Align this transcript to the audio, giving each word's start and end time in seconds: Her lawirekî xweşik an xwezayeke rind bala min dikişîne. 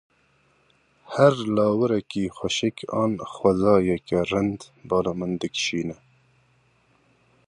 Her 1.15 1.33
lawirekî 1.55 2.25
xweşik 2.37 2.77
an 3.03 3.13
xwezayeke 3.33 4.19
rind 4.31 4.61
bala 4.89 5.13
min 5.19 5.31
dikişîne. 5.41 5.97